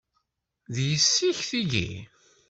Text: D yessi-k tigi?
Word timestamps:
D 0.73 0.75
yessi-k 0.89 1.39
tigi? 1.49 1.91